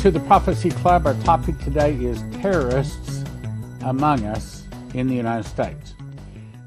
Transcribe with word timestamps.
To 0.00 0.10
the 0.10 0.20
Prophecy 0.20 0.70
Club. 0.70 1.06
Our 1.06 1.12
topic 1.24 1.58
today 1.58 1.92
is 1.92 2.24
terrorists 2.40 3.22
among 3.82 4.24
us 4.24 4.66
in 4.94 5.06
the 5.06 5.14
United 5.14 5.46
States. 5.46 5.92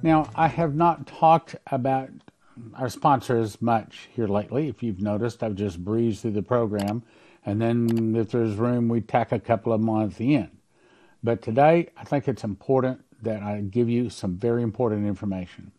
Now, 0.04 0.30
I 0.36 0.48
have 0.48 0.76
not 0.76 1.08
talked 1.08 1.56
about 1.72 2.12
our 2.76 2.90
sponsors 2.90 3.60
much 3.60 4.08
here 4.16 4.28
lately. 4.28 4.68
If 4.68 4.84
you've 4.84 5.02
noticed, 5.02 5.42
I've 5.42 5.56
just 5.56 5.84
breezed 5.84 6.22
through 6.22 6.34
the 6.34 6.44
program, 6.44 7.02
and 7.44 7.60
then 7.60 8.16
if 8.16 8.30
there's 8.30 8.54
room, 8.54 8.88
we 8.88 9.02
tack 9.02 9.32
a 9.32 9.40
couple 9.40 9.74
of 9.74 9.82
them 9.82 9.90
on 9.90 10.04
at 10.04 10.16
the 10.18 10.36
end. 10.36 10.56
But 11.24 11.42
today, 11.42 11.90
I 11.98 12.04
think 12.04 12.28
it's 12.28 12.44
important 12.44 13.04
that 13.24 13.42
I 13.42 13.62
give 13.62 13.90
you 13.90 14.12
some 14.12 14.38
very 14.38 14.62
important 14.62 15.08
information. 15.08 15.72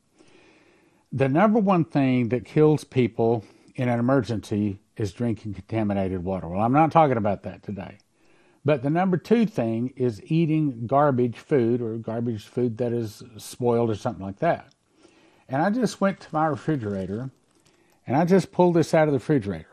The 1.12 1.28
number 1.28 1.60
one 1.60 1.84
thing 1.84 2.30
that 2.30 2.44
kills 2.44 2.82
people 2.82 3.44
in 3.76 3.88
an 3.88 4.00
emergency 4.00 4.80
is 4.96 5.12
drinking 5.12 5.54
contaminated 5.54 6.22
water. 6.22 6.48
Well, 6.48 6.60
I'm 6.60 6.72
not 6.72 6.92
talking 6.92 7.16
about 7.16 7.42
that 7.42 7.62
today. 7.62 7.98
But 8.64 8.82
the 8.82 8.90
number 8.90 9.16
two 9.16 9.44
thing 9.44 9.92
is 9.96 10.22
eating 10.24 10.86
garbage 10.86 11.36
food 11.36 11.82
or 11.82 11.96
garbage 11.96 12.44
food 12.46 12.78
that 12.78 12.92
is 12.92 13.22
spoiled 13.36 13.90
or 13.90 13.94
something 13.94 14.24
like 14.24 14.38
that. 14.38 14.72
And 15.48 15.60
I 15.60 15.70
just 15.70 16.00
went 16.00 16.20
to 16.20 16.28
my 16.32 16.46
refrigerator 16.46 17.30
and 18.06 18.16
I 18.16 18.24
just 18.24 18.52
pulled 18.52 18.74
this 18.74 18.94
out 18.94 19.08
of 19.08 19.12
the 19.12 19.18
refrigerator. 19.18 19.68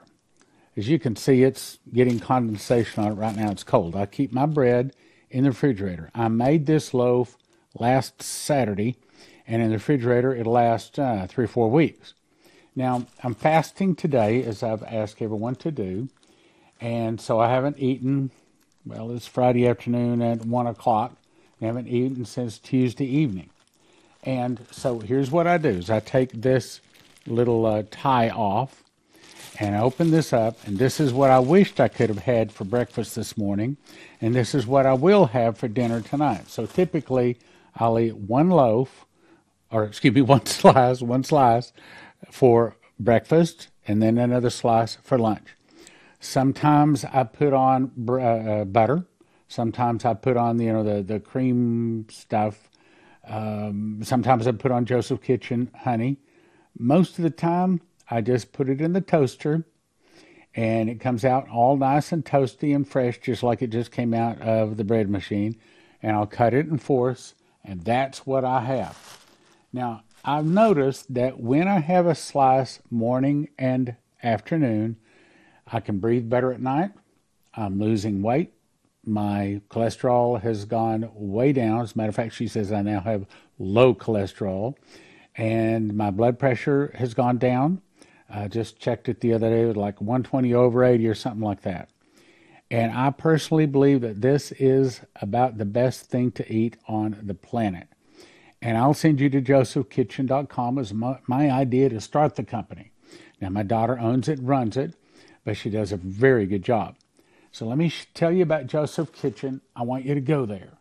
As 0.76 0.88
you 0.88 1.00
can 1.00 1.16
see, 1.16 1.44
it's 1.44 1.80
getting 1.94 2.20
condensation 2.20 3.04
on 3.04 3.12
it 3.12 3.16
right 3.16 3.36
now. 3.36 3.52
It's 3.52 3.64
cold. 3.64 3.96
I 3.96 4.06
keep 4.06 4.32
my 4.32 4.46
bread 4.46 4.94
in 5.30 5.44
the 5.44 5.52
refrigerator. 5.52 6.10
I 6.16 6.28
made 6.30 6.66
this 6.66 6.94
loaf 6.94 7.38
last 7.78 8.22
Saturday, 8.22 8.98
and 9.46 9.62
in 9.62 9.70
the 9.70 9.76
refrigerator, 9.76 10.34
it 10.34 10.48
lasts 10.48 10.98
uh, 10.98 11.28
three 11.30 11.46
or 11.46 11.50
four 11.50 11.70
weeks. 11.70 12.14
Now, 12.76 13.06
I'm 13.22 13.34
fasting 13.34 13.96
today, 13.96 14.44
as 14.44 14.64
I've 14.64 14.84
asked 14.84 15.22
everyone 15.22 15.56
to 15.56 15.72
do, 15.72 16.08
and 16.80 17.20
so 17.20 17.40
I 17.40 17.50
haven't 17.50 17.80
eaten, 17.80 18.32
well, 18.86 19.12
it's 19.12 19.28
Friday 19.28 19.68
afternoon 19.68 20.22
at 20.22 20.46
1 20.46 20.68
o'clock. 20.68 21.18
I 21.62 21.66
haven't 21.66 21.90
eaten 21.90 22.24
since 22.24 22.58
Tuesday 22.58 23.06
evening. 23.06 23.50
And 24.24 24.66
so 24.72 25.00
here's 25.00 25.32
what 25.32 25.48
I 25.48 25.58
do 25.58 25.70
is 25.70 25.90
I 25.90 26.00
take 26.00 26.32
this 26.32 26.80
little 27.28 27.66
uh, 27.66 27.84
tie 27.92 28.30
off 28.30 28.84
and 29.60 29.76
I 29.76 29.82
open 29.82 30.12
this 30.12 30.32
up 30.32 30.58
and 30.66 30.78
this 30.78 31.00
is 31.00 31.12
what 31.12 31.30
I 31.30 31.40
wished 31.40 31.80
I 31.80 31.88
could 31.88 32.10
have 32.10 32.20
had 32.20 32.52
for 32.52 32.64
breakfast 32.64 33.16
this 33.16 33.38
morning 33.38 33.78
and 34.22 34.34
this 34.34 34.56
is 34.56 34.66
what 34.66 34.86
I 34.86 34.94
will 34.94 35.28
have 35.28 35.58
for 35.58 35.68
dinner 35.68 36.02
tonight. 36.02 36.50
So 36.50 36.66
typically 36.66 37.38
I'll 37.76 38.00
eat 38.00 38.16
one 38.16 38.50
loaf 38.50 39.06
or 39.72 39.84
excuse 39.84 40.14
me 40.16 40.22
one 40.22 40.46
slice, 40.46 41.02
one 41.02 41.24
slice 41.24 41.74
for 42.32 42.76
breakfast 43.00 43.68
and 43.88 44.02
then 44.02 44.18
another 44.18 44.50
slice 44.50 44.98
for 45.04 45.18
lunch. 45.18 45.56
Sometimes 46.20 47.04
I 47.06 47.24
put 47.24 47.54
on 47.54 47.92
uh, 48.08 48.14
uh, 48.14 48.66
butter. 48.66 49.06
Sometimes 49.48 50.06
I 50.06 50.14
put 50.14 50.38
on 50.38 50.60
you 50.60 50.72
know 50.72 50.84
the 50.84 51.02
the 51.02 51.20
cream 51.20 52.08
stuff. 52.10 52.70
Um, 53.28 54.02
sometimes 54.04 54.48
I 54.48 54.52
put 54.52 54.72
on 54.72 54.86
Joseph 54.86 55.22
Kitchen 55.22 55.72
honey. 55.80 56.18
Most 56.78 57.18
of 57.18 57.24
the 57.24 57.32
time, 57.32 57.82
I 58.10 58.22
just 58.22 58.54
put 58.54 58.70
it 58.70 58.82
in 58.82 58.94
the 58.94 59.02
toaster, 59.02 59.66
and 60.56 60.90
it 60.90 61.00
comes 61.00 61.26
out 61.26 61.50
all 61.50 61.76
nice 61.76 62.12
and 62.12 62.24
toasty 62.24 62.74
and 62.74 62.88
fresh, 62.88 63.20
just 63.20 63.44
like 63.44 63.62
it 63.62 63.72
just 63.72 63.92
came 63.92 64.14
out 64.14 64.40
of 64.42 64.78
the 64.78 64.84
bread 64.84 65.10
machine. 65.10 65.58
And 66.04 66.16
I'll 66.16 66.28
cut 66.28 66.54
it 66.54 66.68
in 66.68 66.78
fourths, 66.78 67.36
and 67.64 67.84
that's 67.84 68.26
what 68.26 68.46
I 68.46 68.62
have. 68.62 69.26
Now, 69.74 70.04
I've 70.24 70.46
noticed 70.46 71.14
that 71.16 71.40
when 71.40 71.68
I 71.68 71.80
have 71.80 72.06
a 72.06 72.14
slice 72.14 72.80
morning 72.92 73.50
and 73.58 73.96
afternoon, 74.22 74.98
I 75.66 75.80
can 75.80 75.98
breathe 75.98 76.30
better 76.30 76.54
at 76.54 76.62
night. 76.62 76.92
I'm 77.56 77.80
losing 77.80 78.22
weight. 78.22 78.54
My 79.04 79.62
cholesterol 79.70 80.40
has 80.42 80.66
gone 80.66 81.10
way 81.16 81.54
down. 81.54 81.82
As 81.82 81.96
a 81.96 81.98
matter 81.98 82.10
of 82.10 82.16
fact, 82.16 82.36
she 82.36 82.48
says 82.48 82.72
I 82.72 82.84
now 82.84 83.00
have 83.00 83.26
low 83.58 83.96
cholesterol. 83.96 84.76
And 85.36 85.96
my 85.96 86.12
blood 86.12 86.38
pressure 86.38 86.94
has 86.96 87.16
gone 87.16 87.40
down. 87.40 87.82
I 88.30 88.48
just 88.48 88.80
checked 88.80 89.10
it 89.10 89.22
the 89.22 89.34
other 89.34 89.50
day, 89.50 89.64
it 89.64 89.68
was 89.68 89.76
like 89.76 90.00
120 90.00 90.54
over 90.54 90.84
80 90.84 91.08
or 91.08 91.16
something 91.16 91.42
like 91.42 91.62
that. 91.64 91.90
And 92.70 92.94
I 92.94 93.10
personally 93.10 93.66
believe 93.66 94.02
that 94.02 94.22
this 94.22 94.52
is 94.54 95.02
about 95.16 95.58
the 95.58 95.66
best 95.66 96.06
thing 96.06 96.32
to 96.34 96.54
eat 96.54 96.78
on 96.88 97.18
the 97.24 97.34
planet 97.34 97.90
and 98.62 98.78
I'll 98.78 98.94
send 98.94 99.20
you 99.20 99.30
to 99.30 99.42
josephkitchen.com 99.42 100.78
as 100.78 100.94
my, 100.94 101.20
my, 101.28 101.50
idea 101.50 101.90
to 101.90 102.00
start 102.00 102.36
the 102.36 102.44
company. 102.44 102.92
Now, 103.40 103.50
my 103.50 103.64
daughter 103.64 103.98
owns 103.98 104.28
it, 104.28 104.40
runs 104.42 104.78
it, 104.78 104.94
but 105.44 105.58
she 105.58 105.70
does 105.70 105.92
a 105.92 105.98
very 105.98 106.46
good 106.46 106.64
job. 106.64 106.96
So 107.52 107.66
let 107.66 107.78
me 107.78 107.90
sh- 107.90 108.08
tell 108.14 108.32
you 108.32 108.44
about 108.44 108.68
Joseph 108.68 109.12
Kitchen. 109.12 109.62
I 109.76 109.82
want 109.82 110.06
you 110.06 110.14
to 110.14 110.22
go 110.22 110.46
there. 110.46 110.74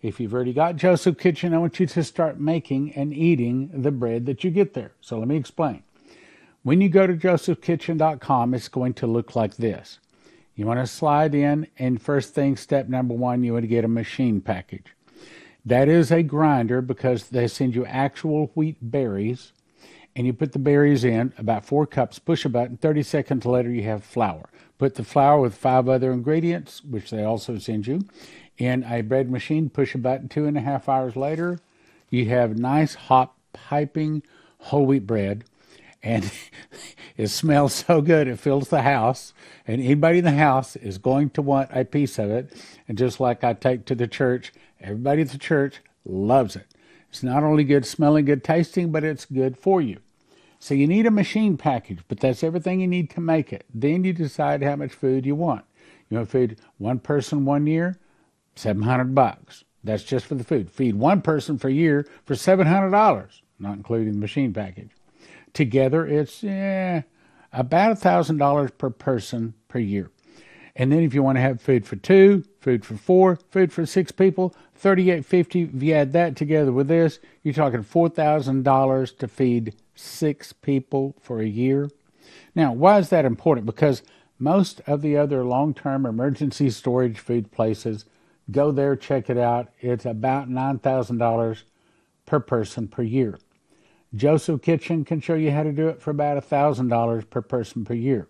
If 0.00 0.20
you've 0.20 0.34
already 0.34 0.52
got 0.52 0.76
Joseph 0.76 1.18
Kitchen, 1.18 1.52
I 1.54 1.58
want 1.58 1.80
you 1.80 1.86
to 1.86 2.04
start 2.04 2.38
making 2.38 2.92
and 2.92 3.12
eating 3.12 3.82
the 3.82 3.90
bread 3.90 4.26
that 4.26 4.44
you 4.44 4.50
get 4.50 4.74
there. 4.74 4.92
So 5.00 5.18
let 5.18 5.26
me 5.28 5.36
explain. 5.36 5.82
When 6.62 6.80
you 6.80 6.88
go 6.88 7.06
to 7.06 7.14
josephkitchen.com, 7.14 8.54
it's 8.54 8.68
going 8.68 8.94
to 8.94 9.06
look 9.06 9.34
like 9.34 9.56
this. 9.56 9.98
You 10.54 10.66
want 10.66 10.80
to 10.80 10.86
slide 10.86 11.34
in, 11.34 11.66
and 11.78 12.00
first 12.00 12.32
thing, 12.32 12.56
step 12.56 12.88
number 12.88 13.12
one, 13.12 13.42
you 13.42 13.54
want 13.54 13.64
to 13.64 13.68
get 13.68 13.84
a 13.84 13.88
machine 13.88 14.40
package. 14.40 14.93
That 15.64 15.88
is 15.88 16.12
a 16.12 16.22
grinder 16.22 16.82
because 16.82 17.28
they 17.28 17.48
send 17.48 17.74
you 17.74 17.86
actual 17.86 18.50
wheat 18.54 18.76
berries, 18.80 19.52
and 20.14 20.26
you 20.26 20.32
put 20.32 20.52
the 20.52 20.58
berries 20.58 21.04
in 21.04 21.32
about 21.38 21.64
four 21.64 21.86
cups, 21.86 22.18
push 22.18 22.44
a 22.44 22.48
button, 22.48 22.76
30 22.76 23.02
seconds 23.02 23.46
later, 23.46 23.70
you 23.70 23.82
have 23.84 24.04
flour. 24.04 24.48
Put 24.78 24.96
the 24.96 25.04
flour 25.04 25.40
with 25.40 25.54
five 25.54 25.88
other 25.88 26.12
ingredients, 26.12 26.84
which 26.84 27.10
they 27.10 27.24
also 27.24 27.58
send 27.58 27.86
you, 27.86 28.02
in 28.58 28.84
a 28.84 29.00
bread 29.00 29.30
machine, 29.30 29.70
push 29.70 29.94
a 29.94 29.98
button, 29.98 30.28
two 30.28 30.46
and 30.46 30.56
a 30.56 30.60
half 30.60 30.88
hours 30.88 31.16
later, 31.16 31.58
you 32.10 32.28
have 32.28 32.58
nice, 32.58 32.94
hot, 32.94 33.34
piping 33.52 34.22
whole 34.58 34.86
wheat 34.86 35.06
bread. 35.06 35.44
And 36.04 36.30
it 37.16 37.28
smells 37.28 37.74
so 37.74 38.00
good, 38.00 38.28
it 38.28 38.38
fills 38.38 38.68
the 38.68 38.82
house. 38.82 39.32
And 39.66 39.82
anybody 39.82 40.18
in 40.18 40.24
the 40.24 40.32
house 40.32 40.76
is 40.76 40.98
going 40.98 41.30
to 41.30 41.42
want 41.42 41.70
a 41.72 41.84
piece 41.84 42.20
of 42.20 42.30
it. 42.30 42.52
And 42.86 42.96
just 42.96 43.18
like 43.18 43.42
I 43.42 43.54
take 43.54 43.86
to 43.86 43.96
the 43.96 44.06
church, 44.06 44.52
Everybody 44.84 45.22
at 45.22 45.30
the 45.30 45.38
church 45.38 45.80
loves 46.04 46.56
it. 46.56 46.66
It's 47.08 47.22
not 47.22 47.42
only 47.42 47.64
good 47.64 47.86
smelling, 47.86 48.26
good 48.26 48.44
tasting, 48.44 48.92
but 48.92 49.02
it's 49.02 49.24
good 49.24 49.56
for 49.56 49.80
you. 49.80 50.00
So 50.58 50.74
you 50.74 50.86
need 50.86 51.06
a 51.06 51.10
machine 51.10 51.56
package, 51.56 52.00
but 52.06 52.20
that's 52.20 52.44
everything 52.44 52.80
you 52.80 52.86
need 52.86 53.08
to 53.10 53.20
make 53.20 53.50
it. 53.50 53.64
Then 53.72 54.04
you 54.04 54.12
decide 54.12 54.62
how 54.62 54.76
much 54.76 54.92
food 54.92 55.24
you 55.24 55.34
want. 55.34 55.64
You 56.08 56.18
want 56.18 56.28
to 56.28 56.38
feed 56.38 56.60
one 56.76 56.98
person 56.98 57.46
one 57.46 57.66
year, 57.66 57.98
700 58.56 59.14
bucks. 59.14 59.64
That's 59.82 60.04
just 60.04 60.26
for 60.26 60.34
the 60.34 60.44
food. 60.44 60.70
Feed 60.70 60.96
one 60.96 61.22
person 61.22 61.58
for 61.58 61.68
a 61.68 61.72
year 61.72 62.06
for 62.26 62.34
$700, 62.34 63.40
not 63.58 63.76
including 63.76 64.12
the 64.12 64.18
machine 64.18 64.52
package. 64.52 64.90
Together, 65.54 66.06
it's 66.06 66.44
eh, 66.44 67.02
about 67.52 67.98
$1,000 67.98 68.76
per 68.76 68.90
person 68.90 69.54
per 69.68 69.78
year. 69.78 70.10
And 70.76 70.90
then 70.90 71.00
if 71.00 71.14
you 71.14 71.22
want 71.22 71.36
to 71.36 71.42
have 71.42 71.60
food 71.60 71.86
for 71.86 71.96
two, 71.96 72.44
food 72.60 72.84
for 72.84 72.96
four, 72.96 73.38
food 73.50 73.72
for 73.72 73.86
six 73.86 74.10
people, 74.10 74.54
thirty-eight 74.74 75.24
fifty. 75.24 75.62
If 75.62 75.82
you 75.82 75.94
add 75.94 76.12
that 76.14 76.36
together 76.36 76.72
with 76.72 76.88
this, 76.88 77.20
you're 77.42 77.54
talking 77.54 77.82
four 77.82 78.08
thousand 78.08 78.64
dollars 78.64 79.12
to 79.12 79.28
feed 79.28 79.74
six 79.94 80.52
people 80.52 81.14
for 81.20 81.40
a 81.40 81.46
year. 81.46 81.90
Now, 82.54 82.72
why 82.72 82.98
is 82.98 83.08
that 83.10 83.24
important? 83.24 83.66
Because 83.66 84.02
most 84.38 84.80
of 84.86 85.00
the 85.00 85.16
other 85.16 85.44
long-term 85.44 86.04
emergency 86.06 86.70
storage 86.70 87.20
food 87.20 87.52
places 87.52 88.04
go 88.50 88.72
there, 88.72 88.96
check 88.96 89.30
it 89.30 89.38
out. 89.38 89.68
It's 89.78 90.04
about 90.04 90.48
nine 90.48 90.80
thousand 90.80 91.18
dollars 91.18 91.64
per 92.26 92.40
person 92.40 92.88
per 92.88 93.02
year. 93.02 93.38
Joseph 94.14 94.62
Kitchen 94.62 95.04
can 95.04 95.20
show 95.20 95.34
you 95.34 95.50
how 95.50 95.62
to 95.62 95.72
do 95.72 95.88
it 95.88 96.00
for 96.00 96.10
about 96.10 96.42
thousand 96.44 96.88
dollars 96.88 97.24
per 97.24 97.42
person 97.42 97.84
per 97.84 97.94
year. 97.94 98.28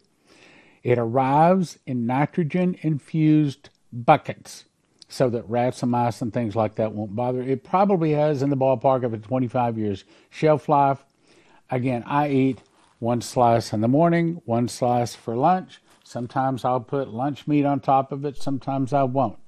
It 0.83 0.99
arrives 0.99 1.79
in 1.87 2.07
nitrogen 2.07 2.77
infused 2.81 3.71
buckets 3.93 4.65
so 5.09 5.29
that 5.31 5.49
rats 5.49 5.83
and 5.83 5.93
mice 5.93 6.23
and 6.23 6.33
things 6.33 6.57
like 6.57 6.77
that 6.77 6.93
won't 6.93 7.15
bother. 7.15 7.43
It 7.43 7.65
probably 7.65 8.13
has 8.13 8.43
in 8.43 8.51
the 8.51 8.57
ballpark 8.57 9.05
of 9.05 9.13
a 9.13 9.19
25 9.19 9.79
years 9.79 10.05
shelf 10.31 10.69
life. 10.69 11.05
Again, 11.71 12.03
I 12.07 12.29
eat 12.29 12.63
one 12.99 13.21
slice 13.21 13.73
in 13.73 13.81
the 13.81 13.89
morning, 13.89 14.41
one 14.45 14.69
slice 14.69 15.15
for 15.15 15.37
lunch. 15.37 15.81
Sometimes 16.03 16.65
I'll 16.65 16.81
put 16.81 17.09
lunch 17.09 17.47
meat 17.47 17.65
on 17.65 17.81
top 17.81 18.13
of 18.13 18.25
it, 18.25 18.37
sometimes 18.37 18.93
I 18.93 19.03
won't. 19.05 19.39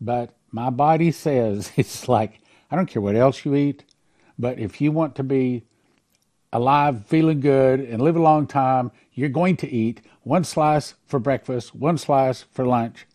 But 0.00 0.34
my 0.50 0.70
body 0.70 1.10
says 1.10 1.72
it's 1.76 2.08
like, 2.08 2.40
I 2.70 2.76
don't 2.76 2.86
care 2.86 3.02
what 3.02 3.16
else 3.16 3.44
you 3.44 3.54
eat, 3.54 3.84
but 4.38 4.58
if 4.58 4.80
you 4.80 4.90
want 4.90 5.14
to 5.16 5.22
be 5.22 5.64
alive, 6.54 7.04
feeling 7.06 7.40
good, 7.40 7.80
and 7.80 8.00
live 8.00 8.16
a 8.16 8.22
long 8.22 8.46
time, 8.46 8.92
you're 9.12 9.28
going 9.28 9.56
to 9.56 9.70
eat 9.70 10.00
one 10.22 10.44
slice 10.44 10.94
for 11.04 11.18
breakfast, 11.18 11.74
one 11.74 11.98
slice 11.98 12.42
for 12.42 12.64
lunch, 12.64 13.06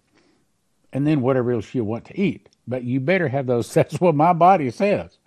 and 0.91 1.07
then 1.07 1.21
whatever 1.21 1.53
else 1.53 1.73
you 1.73 1.83
want 1.83 2.05
to 2.05 2.19
eat. 2.19 2.49
But 2.67 2.83
you 2.83 2.99
better 2.99 3.29
have 3.29 3.47
those. 3.47 3.73
That's 3.73 3.99
what 3.99 4.13
my 4.13 4.33
body 4.33 4.69
says. 4.69 5.17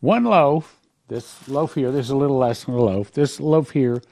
One 0.00 0.24
loaf, 0.24 0.80
this 1.06 1.48
loaf 1.48 1.74
here, 1.74 1.90
this 1.90 2.06
is 2.06 2.10
a 2.10 2.16
little 2.16 2.38
less 2.38 2.64
than 2.64 2.74
a 2.74 2.82
loaf. 2.82 3.12
This 3.12 3.40
loaf 3.40 3.70
here 3.70 4.02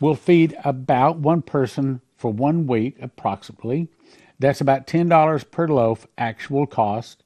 will 0.00 0.14
feed 0.14 0.56
about 0.64 1.18
one 1.18 1.42
person 1.42 2.00
for 2.16 2.32
one 2.32 2.66
week, 2.66 2.96
approximately. 3.02 3.88
That's 4.38 4.60
about 4.60 4.86
$10 4.86 5.50
per 5.50 5.66
loaf 5.66 6.06
actual 6.16 6.66
cost. 6.66 7.24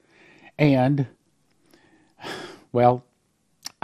And, 0.58 1.08
well, 2.72 3.04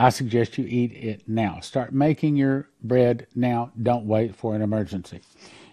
I 0.00 0.10
suggest 0.10 0.56
you 0.56 0.64
eat 0.64 0.92
it 0.92 1.28
now. 1.28 1.58
Start 1.58 1.92
making 1.92 2.36
your 2.36 2.68
bread 2.84 3.26
now. 3.34 3.72
Don't 3.82 4.06
wait 4.06 4.36
for 4.36 4.54
an 4.54 4.62
emergency. 4.62 5.22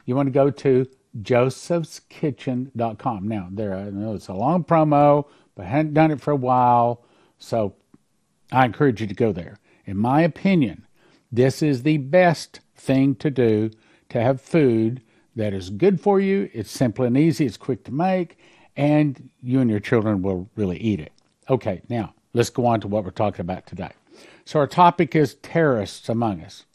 You 0.06 0.16
want 0.16 0.26
to 0.26 0.32
go 0.32 0.50
to 0.50 0.88
josephskitchen.com. 1.22 3.28
Now, 3.28 3.50
there, 3.52 3.76
I 3.76 3.92
know 3.92 4.16
it's 4.16 4.28
a 4.28 4.34
long 4.34 4.64
promo, 4.64 5.28
but 5.54 5.68
I 5.68 5.70
hadn't 5.70 5.94
done 5.94 6.10
it 6.10 6.20
for 6.20 6.32
a 6.32 6.36
while, 6.36 7.06
so 7.38 7.76
I 8.52 8.66
encourage 8.66 9.00
you 9.00 9.06
to 9.06 9.14
go 9.14 9.32
there. 9.32 9.60
In 9.86 9.98
my 9.98 10.24
opinion, 10.24 10.88
this 11.32 11.62
is 11.62 11.84
the 11.84 11.98
best 11.98 12.62
thing 12.76 13.14
to 13.18 13.30
do 13.30 13.70
to 14.10 14.20
have 14.20 14.42
food 14.42 15.04
that 15.36 15.54
is 15.54 15.70
good 15.70 16.02
for 16.02 16.20
you. 16.20 16.50
It's 16.52 16.72
simple 16.72 17.06
and 17.06 17.16
easy, 17.16 17.46
it's 17.46 17.58
quick 17.58 17.84
to 17.84 17.94
make, 17.94 18.40
and 18.76 19.30
you 19.44 19.60
and 19.60 19.70
your 19.70 19.80
children 19.80 20.24
will 20.24 20.50
really 20.56 20.80
eat 20.80 21.00
it. 21.00 21.12
Okay, 21.48 21.84
now 21.90 22.16
let's 22.34 22.50
go 22.50 22.66
on 22.66 22.82
to 22.82 22.88
what 22.88 23.04
we're 23.04 23.12
talking 23.12 23.42
about 23.42 23.68
today. 23.68 23.92
So, 24.46 24.60
our 24.60 24.68
topic 24.68 25.16
is 25.16 25.34
terrorists 25.36 26.08
among 26.08 26.42
us. 26.42 26.66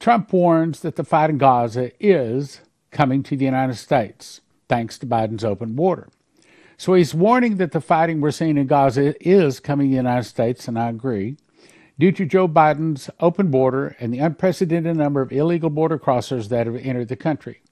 Trump 0.00 0.32
warns 0.32 0.80
that 0.80 0.96
the 0.96 1.04
fight 1.04 1.30
in 1.30 1.38
Gaza 1.38 1.92
is 2.04 2.62
coming 2.90 3.22
to 3.22 3.36
the 3.36 3.44
United 3.44 3.76
States, 3.76 4.40
thanks 4.68 4.98
to 4.98 5.06
Biden's 5.06 5.44
open 5.44 5.74
border. 5.74 6.08
So, 6.76 6.94
he's 6.94 7.14
warning 7.14 7.58
that 7.58 7.70
the 7.70 7.80
fighting 7.80 8.20
we're 8.20 8.32
seeing 8.32 8.56
in 8.56 8.66
Gaza 8.66 9.14
is 9.26 9.60
coming 9.60 9.86
to 9.86 9.90
the 9.90 9.96
United 9.96 10.24
States, 10.24 10.66
and 10.66 10.76
I 10.76 10.88
agree, 10.88 11.36
due 11.96 12.10
to 12.10 12.26
Joe 12.26 12.48
Biden's 12.48 13.08
open 13.20 13.52
border 13.52 13.94
and 14.00 14.12
the 14.12 14.18
unprecedented 14.18 14.96
number 14.96 15.20
of 15.20 15.30
illegal 15.30 15.70
border 15.70 15.98
crossers 15.98 16.48
that 16.48 16.66
have 16.66 16.76
entered 16.76 17.06
the 17.06 17.14
country. 17.14 17.62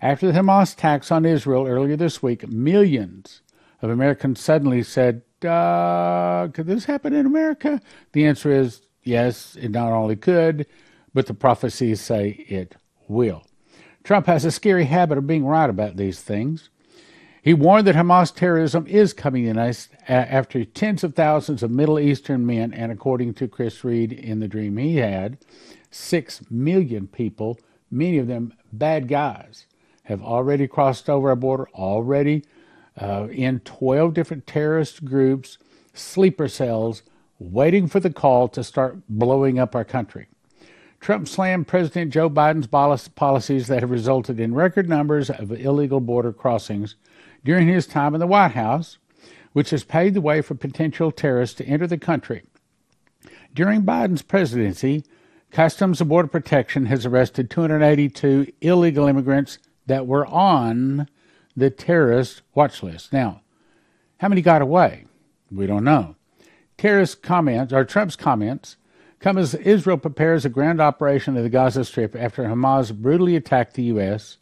After 0.00 0.32
the 0.32 0.38
Hamas 0.38 0.72
attacks 0.72 1.12
on 1.12 1.26
Israel 1.26 1.66
earlier 1.66 1.96
this 1.96 2.22
week, 2.22 2.48
millions 2.48 3.42
of 3.82 3.90
Americans 3.90 4.40
suddenly 4.40 4.82
said, 4.82 5.22
uh, 5.44 6.48
could 6.48 6.66
this 6.66 6.84
happen 6.84 7.12
in 7.12 7.26
America? 7.26 7.80
The 8.12 8.26
answer 8.26 8.50
is 8.50 8.82
yes, 9.02 9.56
it 9.56 9.70
not 9.70 9.92
only 9.92 10.16
could, 10.16 10.66
but 11.14 11.26
the 11.26 11.34
prophecies 11.34 12.00
say 12.00 12.44
it 12.48 12.76
will. 13.08 13.44
Trump 14.04 14.26
has 14.26 14.44
a 14.44 14.50
scary 14.50 14.84
habit 14.84 15.18
of 15.18 15.26
being 15.26 15.44
right 15.44 15.70
about 15.70 15.96
these 15.96 16.20
things. 16.20 16.70
He 17.42 17.54
warned 17.54 17.86
that 17.86 17.94
Hamas 17.94 18.34
terrorism 18.34 18.86
is 18.88 19.12
coming 19.12 19.44
in 19.44 19.56
us 19.56 19.88
after 20.08 20.64
tens 20.64 21.04
of 21.04 21.14
thousands 21.14 21.62
of 21.62 21.70
Middle 21.70 21.98
Eastern 21.98 22.44
men, 22.44 22.72
and 22.72 22.90
according 22.90 23.34
to 23.34 23.46
Chris 23.46 23.84
Reed 23.84 24.12
in 24.12 24.40
the 24.40 24.48
dream 24.48 24.76
he 24.76 24.96
had, 24.96 25.38
six 25.90 26.42
million 26.50 27.06
people, 27.06 27.58
many 27.90 28.18
of 28.18 28.26
them 28.26 28.52
bad 28.72 29.06
guys, 29.06 29.66
have 30.04 30.22
already 30.22 30.66
crossed 30.66 31.08
over 31.08 31.30
our 31.30 31.36
border, 31.36 31.68
already 31.74 32.44
uh, 33.00 33.28
in 33.30 33.60
12 33.60 34.14
different 34.14 34.46
terrorist 34.46 35.04
groups, 35.04 35.58
sleeper 35.92 36.48
cells, 36.48 37.02
waiting 37.38 37.86
for 37.86 38.00
the 38.00 38.10
call 38.10 38.48
to 38.48 38.64
start 38.64 38.98
blowing 39.08 39.58
up 39.58 39.74
our 39.74 39.84
country. 39.84 40.26
Trump 41.00 41.28
slammed 41.28 41.68
President 41.68 42.12
Joe 42.12 42.30
Biden's 42.30 42.66
policies 43.08 43.66
that 43.66 43.80
have 43.80 43.90
resulted 43.90 44.40
in 44.40 44.54
record 44.54 44.88
numbers 44.88 45.30
of 45.30 45.52
illegal 45.52 46.00
border 46.00 46.32
crossings 46.32 46.96
during 47.44 47.68
his 47.68 47.86
time 47.86 48.14
in 48.14 48.20
the 48.20 48.26
White 48.26 48.52
House, 48.52 48.98
which 49.52 49.70
has 49.70 49.84
paved 49.84 50.16
the 50.16 50.20
way 50.20 50.42
for 50.42 50.54
potential 50.54 51.12
terrorists 51.12 51.56
to 51.56 51.66
enter 51.66 51.86
the 51.86 51.98
country. 51.98 52.42
During 53.54 53.82
Biden's 53.82 54.22
presidency, 54.22 55.04
Customs 55.50 56.00
and 56.00 56.10
Border 56.10 56.28
Protection 56.28 56.86
has 56.86 57.06
arrested 57.06 57.50
282 57.50 58.52
illegal 58.60 59.06
immigrants 59.06 59.58
that 59.86 60.06
were 60.06 60.26
on 60.26 61.08
the 61.56 61.70
terrorist 61.70 62.42
watch 62.54 62.82
list. 62.82 63.12
Now, 63.12 63.40
how 64.18 64.28
many 64.28 64.42
got 64.42 64.62
away? 64.62 65.06
We 65.50 65.66
don't 65.66 65.84
know. 65.84 66.16
Terrorist 66.76 67.22
comments, 67.22 67.72
or 67.72 67.84
Trump's 67.84 68.16
comments, 68.16 68.76
come 69.18 69.38
as 69.38 69.54
Israel 69.54 69.96
prepares 69.96 70.44
a 70.44 70.50
grand 70.50 70.80
operation 70.80 71.36
of 71.36 71.42
the 71.42 71.48
Gaza 71.48 71.84
Strip 71.84 72.14
after 72.14 72.44
Hamas 72.44 72.94
brutally 72.94 73.36
attacked 73.36 73.74
the 73.74 73.84
U.S. 73.84 74.36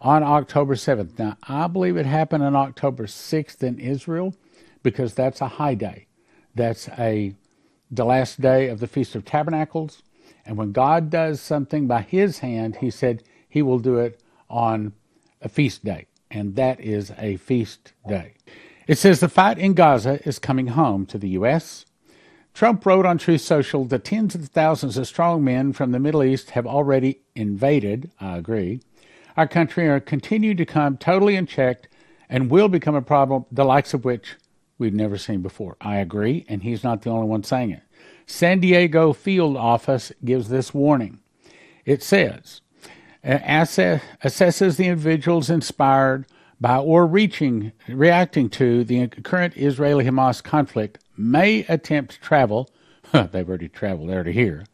on 0.00 0.22
October 0.22 0.74
7th. 0.74 1.18
Now, 1.18 1.38
I 1.44 1.66
believe 1.66 1.96
it 1.96 2.06
happened 2.06 2.44
on 2.44 2.54
October 2.54 3.06
6th 3.06 3.62
in 3.62 3.78
Israel 3.78 4.34
because 4.82 5.14
that's 5.14 5.40
a 5.40 5.48
high 5.48 5.74
day. 5.74 6.06
That's 6.54 6.88
a 6.98 7.34
the 7.90 8.04
last 8.04 8.38
day 8.38 8.68
of 8.68 8.80
the 8.80 8.86
Feast 8.86 9.14
of 9.14 9.24
Tabernacles. 9.24 10.02
And 10.44 10.58
when 10.58 10.72
God 10.72 11.08
does 11.08 11.40
something 11.40 11.86
by 11.86 12.02
his 12.02 12.40
hand, 12.40 12.76
he 12.76 12.90
said 12.90 13.22
he 13.48 13.62
will 13.62 13.78
do 13.78 13.96
it 13.96 14.20
on 14.50 14.92
a 15.40 15.48
feast 15.48 15.84
day 15.84 16.06
and 16.30 16.56
that 16.56 16.80
is 16.80 17.12
a 17.18 17.36
feast 17.36 17.92
day. 18.06 18.34
It 18.86 18.98
says 18.98 19.20
the 19.20 19.28
fight 19.28 19.58
in 19.58 19.74
Gaza 19.74 20.20
is 20.26 20.38
coming 20.38 20.68
home 20.68 21.06
to 21.06 21.18
the 21.18 21.28
U.S. 21.30 21.84
Trump 22.54 22.84
wrote 22.84 23.06
on 23.06 23.18
Truth 23.18 23.42
Social 23.42 23.84
that 23.84 24.04
tens 24.04 24.34
of 24.34 24.48
thousands 24.48 24.96
of 24.96 25.06
strong 25.06 25.44
men 25.44 25.72
from 25.72 25.92
the 25.92 25.98
Middle 25.98 26.24
East 26.24 26.50
have 26.50 26.66
already 26.66 27.20
invaded, 27.34 28.10
I 28.20 28.38
agree, 28.38 28.80
our 29.36 29.46
country 29.46 29.84
and 29.84 29.92
are 29.92 30.00
continuing 30.00 30.56
to 30.56 30.66
come 30.66 30.96
totally 30.96 31.36
unchecked 31.36 31.88
and 32.28 32.50
will 32.50 32.68
become 32.68 32.94
a 32.94 33.02
problem 33.02 33.46
the 33.52 33.64
likes 33.64 33.94
of 33.94 34.04
which 34.04 34.34
we've 34.78 34.94
never 34.94 35.18
seen 35.18 35.42
before. 35.42 35.76
I 35.80 35.98
agree, 35.98 36.44
and 36.48 36.62
he's 36.62 36.82
not 36.82 37.02
the 37.02 37.10
only 37.10 37.28
one 37.28 37.44
saying 37.44 37.70
it. 37.70 37.82
San 38.26 38.60
Diego 38.60 39.12
field 39.12 39.56
office 39.56 40.12
gives 40.24 40.48
this 40.48 40.74
warning. 40.74 41.20
It 41.84 42.02
says, 42.02 42.60
Uh, 43.24 43.38
assesses 43.38 44.76
the 44.76 44.86
individuals 44.86 45.50
inspired 45.50 46.24
by 46.60 46.76
or 46.76 47.06
reaching, 47.06 47.72
reacting 47.88 48.48
to 48.48 48.84
the 48.84 49.08
current 49.08 49.56
Israeli 49.56 50.04
Hamas 50.04 50.42
conflict 50.42 50.98
may 51.16 51.60
attempt 51.68 52.12
to 52.12 52.20
travel, 52.20 52.70
they've 53.12 53.48
already 53.48 53.68
traveled 53.68 54.08
there 54.08 54.22
to 54.22 54.32
here, 54.32 54.64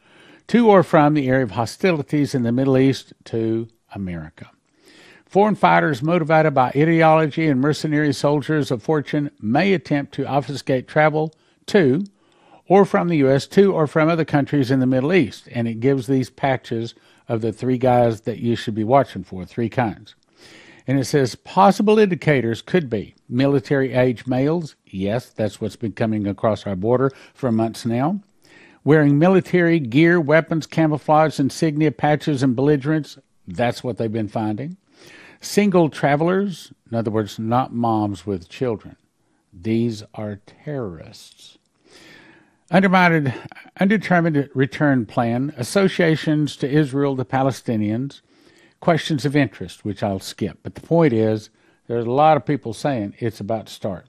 to 0.48 0.68
or 0.68 0.82
from 0.82 1.14
the 1.14 1.28
area 1.28 1.44
of 1.44 1.52
hostilities 1.52 2.34
in 2.34 2.42
the 2.42 2.52
Middle 2.52 2.76
East 2.76 3.12
to 3.24 3.68
America. 3.94 4.50
Foreign 5.24 5.54
fighters 5.54 6.02
motivated 6.02 6.54
by 6.54 6.68
ideology 6.76 7.48
and 7.48 7.60
mercenary 7.60 8.12
soldiers 8.12 8.70
of 8.70 8.82
fortune 8.82 9.30
may 9.40 9.72
attempt 9.72 10.12
to 10.14 10.26
obfuscate 10.26 10.86
travel 10.86 11.34
to 11.66 12.04
or 12.68 12.84
from 12.84 13.08
the 13.08 13.16
U.S. 13.18 13.46
to 13.48 13.72
or 13.72 13.86
from 13.86 14.08
other 14.08 14.24
countries 14.24 14.70
in 14.70 14.80
the 14.80 14.86
Middle 14.86 15.12
East, 15.12 15.48
and 15.50 15.66
it 15.66 15.80
gives 15.80 16.06
these 16.06 16.30
patches 16.30 16.94
of 17.28 17.40
the 17.40 17.52
three 17.52 17.78
guys 17.78 18.22
that 18.22 18.38
you 18.38 18.56
should 18.56 18.74
be 18.74 18.84
watching 18.84 19.24
for, 19.24 19.44
three 19.44 19.68
kinds. 19.68 20.14
And 20.86 20.98
it 20.98 21.04
says 21.06 21.34
possible 21.34 21.98
indicators 21.98 22.60
could 22.60 22.90
be 22.90 23.14
military 23.28 23.94
age 23.94 24.26
males. 24.26 24.76
Yes, 24.86 25.30
that's 25.30 25.60
what's 25.60 25.76
been 25.76 25.92
coming 25.92 26.26
across 26.26 26.66
our 26.66 26.76
border 26.76 27.10
for 27.32 27.50
months 27.50 27.86
now. 27.86 28.20
Wearing 28.84 29.18
military 29.18 29.80
gear, 29.80 30.20
weapons, 30.20 30.66
camouflage, 30.66 31.40
insignia, 31.40 31.90
patches, 31.90 32.42
and 32.42 32.54
belligerents. 32.54 33.18
That's 33.48 33.82
what 33.82 33.96
they've 33.96 34.12
been 34.12 34.28
finding. 34.28 34.76
Single 35.40 35.88
travelers, 35.88 36.72
in 36.90 36.96
other 36.96 37.10
words, 37.10 37.38
not 37.38 37.72
moms 37.72 38.26
with 38.26 38.50
children. 38.50 38.96
These 39.52 40.02
are 40.14 40.40
terrorists. 40.64 41.58
Undetermined 42.74 44.50
return 44.52 45.06
plan, 45.06 45.54
associations 45.56 46.56
to 46.56 46.68
Israel, 46.68 47.14
the 47.14 47.24
Palestinians, 47.24 48.20
questions 48.80 49.24
of 49.24 49.36
interest, 49.36 49.84
which 49.84 50.02
I'll 50.02 50.18
skip. 50.18 50.58
But 50.64 50.74
the 50.74 50.80
point 50.80 51.12
is, 51.12 51.50
there's 51.86 52.04
a 52.04 52.10
lot 52.10 52.36
of 52.36 52.44
people 52.44 52.72
saying 52.72 53.14
it's 53.20 53.38
about 53.38 53.66
to 53.66 53.72
start. 53.72 54.06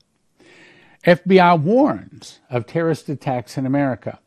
FBI 1.06 1.62
warns 1.62 2.40
of 2.50 2.66
terrorist 2.66 3.08
attacks 3.08 3.56
in 3.56 3.68
America. 3.68 4.20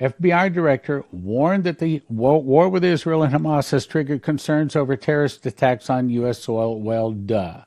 FBI 0.00 0.52
director 0.52 1.04
warned 1.12 1.62
that 1.62 1.78
the 1.78 2.02
war 2.08 2.68
with 2.68 2.82
Israel 2.82 3.22
and 3.22 3.32
Hamas 3.32 3.70
has 3.70 3.86
triggered 3.86 4.22
concerns 4.22 4.74
over 4.74 4.96
terrorist 4.96 5.46
attacks 5.46 5.88
on 5.88 6.10
U.S. 6.10 6.40
soil. 6.40 6.80
Well, 6.80 7.12
duh. 7.12 7.62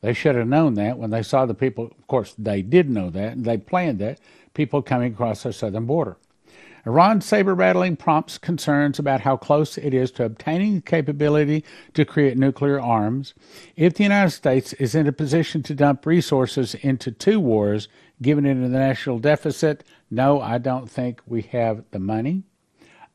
They 0.00 0.14
should 0.14 0.34
have 0.34 0.48
known 0.48 0.74
that 0.74 0.98
when 0.98 1.10
they 1.10 1.22
saw 1.22 1.46
the 1.46 1.54
people. 1.54 1.86
Of 1.86 2.06
course, 2.06 2.34
they 2.38 2.62
did 2.62 2.88
know 2.88 3.10
that, 3.10 3.32
and 3.32 3.44
they 3.44 3.58
planned 3.58 3.98
that 3.98 4.18
people 4.54 4.82
coming 4.82 5.12
across 5.12 5.44
our 5.44 5.52
southern 5.52 5.86
border. 5.86 6.16
Iran's 6.86 7.26
saber 7.26 7.54
rattling 7.54 7.96
prompts 7.96 8.38
concerns 8.38 8.98
about 8.98 9.20
how 9.20 9.36
close 9.36 9.76
it 9.76 9.92
is 9.92 10.10
to 10.12 10.24
obtaining 10.24 10.76
the 10.76 10.80
capability 10.80 11.62
to 11.92 12.06
create 12.06 12.38
nuclear 12.38 12.80
arms. 12.80 13.34
If 13.76 13.94
the 13.94 14.02
United 14.02 14.30
States 14.30 14.72
is 14.74 14.94
in 14.94 15.06
a 15.06 15.12
position 15.12 15.62
to 15.64 15.74
dump 15.74 16.06
resources 16.06 16.74
into 16.76 17.12
two 17.12 17.38
wars, 17.38 17.88
given 18.22 18.46
it 18.46 18.54
the 18.54 18.68
national 18.68 19.18
deficit, 19.18 19.84
no, 20.10 20.40
I 20.40 20.56
don't 20.56 20.90
think 20.90 21.20
we 21.26 21.42
have 21.42 21.84
the 21.90 21.98
money. 21.98 22.44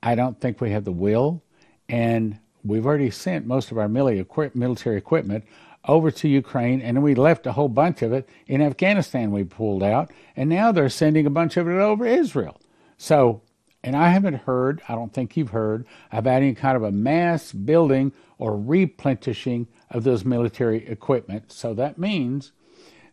I 0.04 0.13
don't 0.13 0.39
think 0.39 0.62
we 0.62 0.70
have 0.70 0.86
the 0.86 0.92
will. 0.92 1.42
And 1.89 2.38
we've 2.63 2.86
already 2.86 3.10
sent 3.10 3.48
most 3.48 3.72
of 3.72 3.80
our 3.80 3.89
military 3.89 4.98
equipment 4.98 5.44
over 5.88 6.12
to 6.12 6.27
Ukraine, 6.27 6.82
and 6.82 7.04
we 7.04 7.15
left 7.15 7.48
a 7.48 7.54
whole 7.54 7.70
bunch 7.70 8.01
of 8.01 8.12
it 8.13 8.27
in 8.48 8.62
Afghanistan. 8.62 9.32
We 9.32 9.44
pulled 9.44 9.84
out, 9.84 10.12
and 10.36 10.50
now 10.50 10.72
they're 10.72 10.89
sending 10.89 11.25
a 11.25 11.30
bunch 11.30 11.58
of 11.58 11.68
it 11.68 11.77
over 11.77 12.06
Israel. 12.06 12.60
So 12.98 13.42
And 13.86 13.96
I 13.96 14.10
haven't 14.10 14.34
heard, 14.34 14.82
I 14.89 14.96
don't 14.96 15.13
think 15.13 15.38
you've 15.38 15.51
heard, 15.51 15.86
about 16.12 16.42
any 16.42 16.56
kind 16.56 16.75
of 16.75 16.82
a 16.82 16.92
mass 16.92 17.51
building 17.51 18.13
or 18.39 18.58
replenishing 18.58 19.68
of 19.92 20.04
those 20.04 20.25
military 20.25 20.88
equipment. 20.88 21.51
So 21.51 21.75
that 21.75 22.00
means 22.00 22.51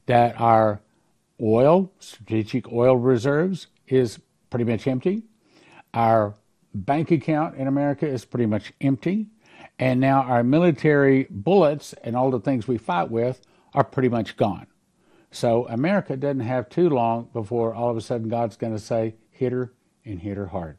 that 0.07 0.41
our 0.41 0.81
oil, 1.38 1.93
strategic 1.99 2.73
oil 2.73 2.97
reserves, 2.97 3.67
is 3.87 4.19
pretty 4.49 4.64
much 4.64 4.87
empty. 4.87 5.25
Our 5.93 6.37
bank 6.75 7.11
account 7.11 7.57
in 7.57 7.67
America 7.67 8.07
is 8.09 8.25
pretty 8.25 8.47
much 8.47 8.73
empty. 8.81 9.26
And 9.83 9.99
now 9.99 10.23
our 10.23 10.45
military 10.45 11.27
bullets 11.29 11.93
and 12.05 12.15
all 12.15 12.31
the 12.31 12.39
things 12.39 12.69
we 12.69 12.79
fight 12.79 13.11
with 13.11 13.41
are 13.75 13.83
pretty 13.83 14.09
much 14.09 14.37
gone. 14.37 14.69
So 15.33 15.67
America 15.67 16.17
doesn't 16.17 16.39
have 16.39 16.69
too 16.69 16.89
long 16.89 17.31
before 17.33 17.75
all 17.75 17.91
of 17.91 17.97
a 17.97 18.01
sudden 18.01 18.29
God's 18.29 18.57
going 18.57 18.75
to 18.75 18.79
say, 18.79 19.17
hit 19.33 19.51
her 19.51 19.73
and 20.05 20.21
hit 20.21 20.37
her 20.37 20.47
hard. 20.47 20.79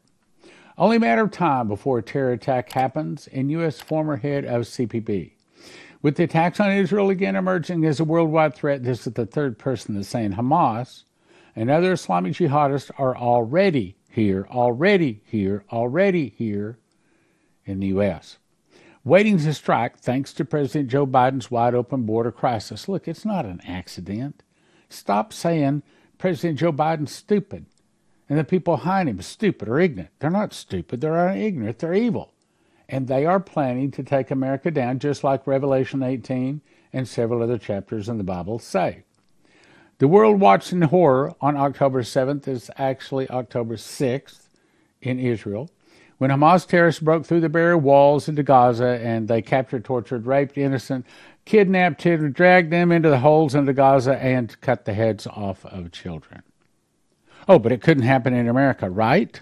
Only 0.78 0.96
matter 0.96 1.20
of 1.20 1.32
time 1.32 1.68
before 1.68 1.98
a 1.98 2.02
terror 2.02 2.32
attack 2.32 2.72
happens, 2.72 3.26
and 3.26 3.50
U.S. 3.50 3.78
former 3.78 4.16
head 4.16 4.46
of 4.46 4.62
CBP. 4.62 5.32
With 6.00 6.16
the 6.16 6.24
attacks 6.24 6.58
on 6.58 6.72
Israel 6.72 7.10
again 7.10 7.36
emerging 7.36 7.84
as 7.84 8.00
a 8.00 8.04
worldwide 8.04 8.54
threat, 8.54 8.84
this 8.84 9.06
is 9.06 9.12
the 9.12 9.26
third 9.26 9.58
person 9.58 9.96
that's 9.96 10.08
saying 10.08 10.32
Hamas 10.32 11.04
and 11.54 11.70
other 11.70 11.92
Islamic 11.92 12.32
jihadists 12.32 12.90
are 12.96 13.14
already 13.14 13.96
here, 14.08 14.46
already 14.50 15.20
here, 15.26 15.62
already 15.70 16.30
here 16.38 16.78
in 17.66 17.80
the 17.80 17.88
U.S. 17.88 18.38
Waiting 19.04 19.38
to 19.38 19.52
strike 19.52 19.98
thanks 19.98 20.32
to 20.32 20.46
President 20.46 20.88
Joe 20.88 21.06
Biden's 21.06 21.50
wide 21.50 21.74
open 21.74 22.04
border 22.04 22.32
crisis. 22.32 22.88
Look, 22.88 23.06
it's 23.06 23.26
not 23.26 23.44
an 23.44 23.60
accident. 23.66 24.42
Stop 24.88 25.30
saying 25.30 25.82
President 26.16 26.58
Joe 26.58 26.72
Biden's 26.72 27.12
stupid 27.12 27.66
and 28.30 28.38
the 28.38 28.44
people 28.44 28.76
behind 28.76 29.10
him 29.10 29.20
stupid 29.20 29.68
or 29.68 29.78
ignorant. 29.78 30.10
They're 30.18 30.30
not 30.30 30.54
stupid, 30.54 31.02
they're 31.02 31.28
ignorant, 31.28 31.80
they're 31.80 31.92
evil. 31.92 32.32
And 32.88 33.06
they 33.06 33.26
are 33.26 33.40
planning 33.40 33.90
to 33.92 34.02
take 34.02 34.30
America 34.30 34.70
down, 34.70 34.98
just 34.98 35.22
like 35.22 35.46
Revelation 35.46 36.02
18 36.02 36.62
and 36.92 37.06
several 37.06 37.42
other 37.42 37.58
chapters 37.58 38.08
in 38.08 38.16
the 38.16 38.24
Bible 38.24 38.58
say. 38.58 39.02
The 39.98 40.08
world 40.08 40.40
watched 40.40 40.72
in 40.72 40.82
horror 40.82 41.34
on 41.42 41.56
October 41.56 42.02
7th 42.02 42.48
is 42.48 42.70
actually 42.78 43.28
October 43.28 43.76
6th 43.76 44.48
in 45.02 45.18
Israel, 45.18 45.70
when 46.24 46.30
Hamas 46.30 46.66
terrorists 46.66 47.02
broke 47.02 47.26
through 47.26 47.42
the 47.42 47.50
barrier 47.50 47.76
walls 47.76 48.30
into 48.30 48.42
Gaza 48.42 48.98
and 49.02 49.28
they 49.28 49.42
captured, 49.42 49.84
tortured, 49.84 50.24
raped 50.24 50.56
innocent, 50.56 51.04
kidnapped, 51.44 52.00
children, 52.00 52.32
dragged 52.32 52.72
them 52.72 52.90
into 52.90 53.10
the 53.10 53.18
holes 53.18 53.54
into 53.54 53.74
Gaza, 53.74 54.16
and 54.16 54.58
cut 54.62 54.86
the 54.86 54.94
heads 54.94 55.26
off 55.26 55.66
of 55.66 55.92
children. 55.92 56.42
Oh, 57.46 57.58
but 57.58 57.72
it 57.72 57.82
couldn't 57.82 58.04
happen 58.04 58.32
in 58.32 58.48
America, 58.48 58.88
right? 58.88 59.38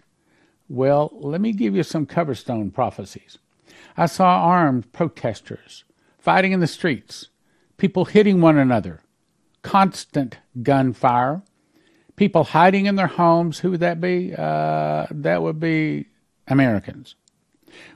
Well, 0.69 1.11
let 1.13 1.41
me 1.41 1.53
give 1.53 1.77
you 1.77 1.85
some 1.85 2.05
Coverstone 2.05 2.75
prophecies. 2.75 3.39
I 3.97 4.07
saw 4.07 4.43
armed 4.43 4.93
protesters 4.93 5.85
fighting 6.19 6.51
in 6.51 6.59
the 6.59 6.67
streets, 6.67 7.29
people 7.77 8.07
hitting 8.07 8.41
one 8.41 8.59
another, 8.59 9.03
constant 9.63 10.39
gunfire, 10.65 11.43
people 12.17 12.43
hiding 12.43 12.87
in 12.87 12.97
their 12.97 13.07
homes. 13.07 13.61
Who 13.61 13.71
would 13.71 13.79
that 13.79 14.01
be? 14.01 14.35
Uh, 14.37 15.07
that 15.13 15.43
would 15.43 15.61
be 15.61 16.07
Americans. 16.53 17.15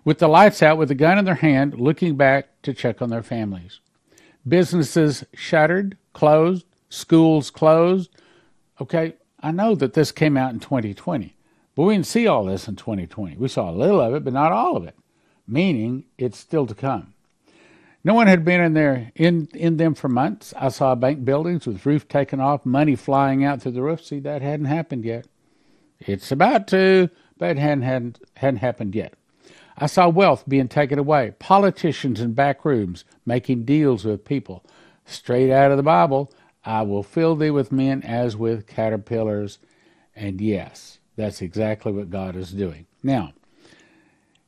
With 0.04 0.18
the 0.18 0.28
lights 0.28 0.62
out, 0.62 0.78
with 0.78 0.90
a 0.90 0.94
gun 0.94 1.18
in 1.18 1.24
their 1.24 1.34
hand, 1.34 1.78
looking 1.78 2.16
back 2.16 2.62
to 2.62 2.72
check 2.72 3.02
on 3.02 3.10
their 3.10 3.22
families. 3.22 3.80
Businesses 4.46 5.24
shuttered, 5.34 5.96
closed, 6.12 6.64
schools 6.88 7.50
closed. 7.50 8.10
Okay, 8.80 9.14
I 9.40 9.50
know 9.50 9.74
that 9.74 9.92
this 9.92 10.12
came 10.12 10.36
out 10.36 10.52
in 10.52 10.60
2020, 10.60 11.36
but 11.74 11.82
we 11.82 11.94
didn't 11.94 12.06
see 12.06 12.26
all 12.26 12.44
this 12.44 12.68
in 12.68 12.76
2020. 12.76 13.36
We 13.36 13.48
saw 13.48 13.70
a 13.70 13.72
little 13.72 14.00
of 14.00 14.14
it, 14.14 14.24
but 14.24 14.32
not 14.32 14.52
all 14.52 14.76
of 14.76 14.84
it, 14.84 14.96
meaning 15.46 16.04
it's 16.16 16.38
still 16.38 16.66
to 16.66 16.74
come. 16.74 17.12
No 18.06 18.14
one 18.14 18.28
had 18.28 18.44
been 18.44 18.60
in 18.60 18.74
there 18.74 19.10
in, 19.16 19.48
in 19.52 19.78
them 19.78 19.94
for 19.94 20.08
months. 20.08 20.54
I 20.56 20.68
saw 20.68 20.94
bank 20.94 21.24
buildings 21.24 21.66
with 21.66 21.84
roof 21.84 22.06
taken 22.06 22.38
off, 22.38 22.64
money 22.64 22.94
flying 22.94 23.44
out 23.44 23.60
through 23.60 23.72
the 23.72 23.82
roof. 23.82 24.04
See, 24.04 24.20
that 24.20 24.42
hadn't 24.42 24.66
happened 24.66 25.04
yet. 25.04 25.26
It's 25.98 26.30
about 26.30 26.68
to, 26.68 27.10
but 27.38 27.50
it 27.50 27.58
hadn't, 27.58 27.82
hadn't, 27.82 28.18
hadn't 28.36 28.58
happened 28.58 28.94
yet. 28.94 29.14
I 29.78 29.86
saw 29.86 30.08
wealth 30.08 30.44
being 30.48 30.68
taken 30.68 30.98
away, 30.98 31.34
politicians 31.38 32.20
in 32.20 32.32
back 32.32 32.64
rooms 32.64 33.04
making 33.26 33.64
deals 33.64 34.04
with 34.04 34.24
people. 34.24 34.64
Straight 35.04 35.50
out 35.50 35.70
of 35.70 35.76
the 35.76 35.82
Bible, 35.82 36.32
I 36.64 36.82
will 36.82 37.02
fill 37.02 37.36
thee 37.36 37.50
with 37.50 37.70
men 37.70 38.02
as 38.02 38.36
with 38.36 38.66
caterpillars. 38.66 39.58
And 40.14 40.40
yes, 40.40 40.98
that's 41.14 41.42
exactly 41.42 41.92
what 41.92 42.10
God 42.10 42.36
is 42.36 42.52
doing. 42.52 42.86
Now, 43.02 43.32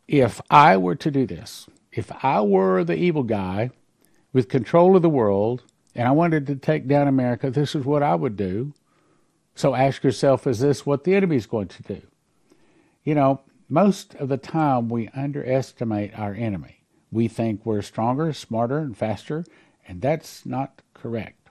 if 0.06 0.40
I 0.50 0.78
were 0.78 0.96
to 0.96 1.10
do 1.10 1.26
this, 1.26 1.68
if 1.92 2.10
I 2.24 2.40
were 2.40 2.82
the 2.82 2.96
evil 2.96 3.22
guy 3.22 3.70
with 4.32 4.48
control 4.48 4.96
of 4.96 5.02
the 5.02 5.10
world 5.10 5.62
and 5.94 6.08
I 6.08 6.12
wanted 6.12 6.46
to 6.46 6.56
take 6.56 6.88
down 6.88 7.06
America, 7.06 7.50
this 7.50 7.74
is 7.74 7.84
what 7.84 8.02
I 8.02 8.14
would 8.14 8.36
do. 8.36 8.72
So 9.54 9.74
ask 9.74 10.02
yourself, 10.02 10.46
is 10.46 10.60
this 10.60 10.86
what 10.86 11.04
the 11.04 11.14
enemy 11.14 11.36
is 11.36 11.46
going 11.46 11.68
to 11.68 11.82
do? 11.82 12.02
You 13.08 13.14
know, 13.14 13.40
most 13.70 14.14
of 14.16 14.28
the 14.28 14.36
time 14.36 14.90
we 14.90 15.08
underestimate 15.14 16.18
our 16.18 16.34
enemy. 16.34 16.84
We 17.10 17.26
think 17.26 17.64
we're 17.64 17.80
stronger, 17.80 18.34
smarter, 18.34 18.80
and 18.80 18.94
faster, 18.94 19.46
and 19.86 20.02
that's 20.02 20.44
not 20.44 20.82
correct. 20.92 21.48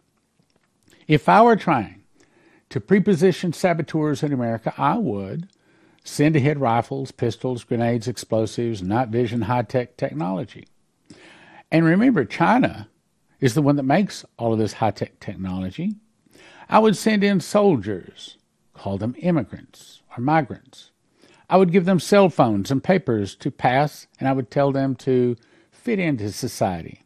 If 1.07 1.27
I 1.27 1.41
were 1.41 1.55
trying 1.55 2.03
to 2.69 2.79
preposition 2.79 3.53
saboteurs 3.53 4.21
in 4.21 4.31
America, 4.31 4.71
I 4.77 4.99
would 4.99 5.49
send 6.03 6.35
ahead 6.35 6.61
rifles, 6.61 7.09
pistols, 7.09 7.63
grenades, 7.63 8.07
explosives, 8.07 8.83
night 8.83 9.09
vision, 9.09 9.41
high 9.41 9.63
tech 9.63 9.97
technology. 9.97 10.67
And 11.71 11.85
remember, 11.85 12.23
China 12.23 12.87
is 13.39 13.55
the 13.55 13.63
one 13.63 13.77
that 13.77 13.83
makes 13.83 14.23
all 14.37 14.53
of 14.53 14.59
this 14.59 14.73
high 14.73 14.91
tech 14.91 15.19
technology. 15.19 15.95
I 16.69 16.77
would 16.77 16.95
send 16.95 17.23
in 17.23 17.39
soldiers, 17.39 18.37
call 18.75 18.99
them 18.99 19.15
immigrants 19.17 20.03
or 20.15 20.21
migrants. 20.21 20.91
I 21.49 21.57
would 21.57 21.71
give 21.71 21.85
them 21.85 21.99
cell 21.99 22.29
phones 22.29 22.71
and 22.71 22.83
papers 22.83 23.35
to 23.35 23.51
pass, 23.51 24.07
and 24.19 24.27
I 24.27 24.33
would 24.33 24.51
tell 24.51 24.71
them 24.71 24.95
to 24.95 25.37
fit 25.71 25.99
into 25.99 26.31
society. 26.31 27.03